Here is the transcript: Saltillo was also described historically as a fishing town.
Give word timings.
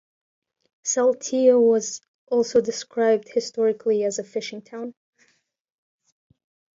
Saltillo 0.83 1.59
was 1.61 2.01
also 2.25 2.59
described 2.59 3.29
historically 3.29 4.03
as 4.03 4.17
a 4.17 4.23
fishing 4.23 4.59
town. 4.63 4.95